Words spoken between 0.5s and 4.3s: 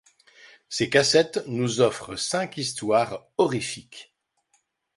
Ces cassettes nous offrent cinq histoires horrifiques.